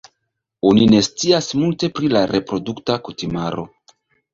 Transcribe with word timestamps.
Oni 0.69 0.87
ne 0.93 1.01
scias 1.09 1.51
multe 1.61 1.93
pri 2.01 2.13
la 2.17 2.27
reprodukta 2.35 3.01
kutimaro. 3.09 3.73